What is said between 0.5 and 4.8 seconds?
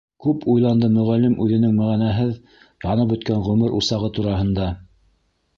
уйланды Мөғәллим үҙенең мәғәнәһеҙ янып бөткән ғүмер усағы тураһында.